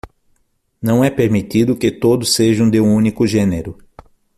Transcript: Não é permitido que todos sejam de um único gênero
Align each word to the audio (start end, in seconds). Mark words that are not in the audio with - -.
Não 0.81 1.03
é 1.03 1.11
permitido 1.11 1.75
que 1.77 1.91
todos 1.91 2.33
sejam 2.33 2.67
de 2.67 2.81
um 2.81 2.91
único 2.95 3.27
gênero 3.27 3.77